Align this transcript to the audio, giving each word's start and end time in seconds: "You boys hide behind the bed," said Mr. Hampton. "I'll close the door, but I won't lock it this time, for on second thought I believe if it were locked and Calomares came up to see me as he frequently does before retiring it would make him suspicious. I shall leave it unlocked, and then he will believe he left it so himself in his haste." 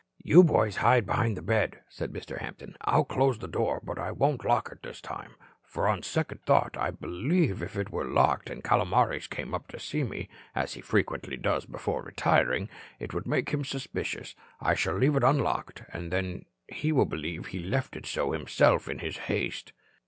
"You 0.23 0.43
boys 0.43 0.77
hide 0.77 1.05
behind 1.05 1.37
the 1.37 1.43
bed," 1.43 1.81
said 1.87 2.11
Mr. 2.11 2.39
Hampton. 2.39 2.75
"I'll 2.81 3.03
close 3.05 3.37
the 3.37 3.47
door, 3.47 3.79
but 3.83 3.99
I 3.99 4.11
won't 4.11 4.43
lock 4.43 4.69
it 4.71 4.81
this 4.81 4.99
time, 4.99 5.35
for 5.63 5.87
on 5.87 6.01
second 6.01 6.41
thought 6.41 6.75
I 6.75 6.89
believe 6.89 7.61
if 7.61 7.75
it 7.77 7.91
were 7.91 8.05
locked 8.09 8.49
and 8.49 8.63
Calomares 8.63 9.27
came 9.29 9.53
up 9.53 9.67
to 9.67 9.79
see 9.79 10.01
me 10.03 10.27
as 10.55 10.73
he 10.73 10.81
frequently 10.81 11.37
does 11.37 11.67
before 11.67 12.01
retiring 12.01 12.67
it 12.97 13.13
would 13.13 13.27
make 13.27 13.49
him 13.51 13.63
suspicious. 13.63 14.33
I 14.59 14.73
shall 14.73 14.95
leave 14.95 15.15
it 15.15 15.23
unlocked, 15.23 15.83
and 15.93 16.11
then 16.11 16.45
he 16.67 16.91
will 16.91 17.05
believe 17.05 17.45
he 17.45 17.59
left 17.59 17.95
it 17.95 18.07
so 18.07 18.31
himself 18.31 18.89
in 18.89 18.97
his 18.97 19.17
haste." 19.29 19.71